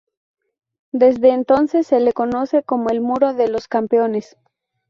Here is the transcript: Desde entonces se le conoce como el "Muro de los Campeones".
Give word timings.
Desde 0.91 1.29
entonces 1.31 1.85
se 1.85 1.99
le 1.99 2.11
conoce 2.11 2.63
como 2.63 2.89
el 2.89 3.01
"Muro 3.01 3.35
de 3.35 3.49
los 3.49 3.67
Campeones". 3.67 4.35